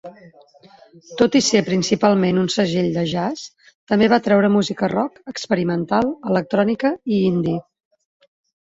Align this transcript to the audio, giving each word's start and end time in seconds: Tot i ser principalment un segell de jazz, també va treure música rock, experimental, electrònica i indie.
Tot 1.21 1.35
i 1.39 1.41
ser 1.47 1.61
principalment 1.67 2.39
un 2.45 2.49
segell 2.55 2.89
de 2.97 3.05
jazz, 3.11 3.45
també 3.93 4.09
va 4.15 4.21
treure 4.31 4.53
música 4.57 4.93
rock, 4.97 5.23
experimental, 5.35 6.15
electrònica 6.35 6.97
i 7.17 7.25
indie. 7.33 7.65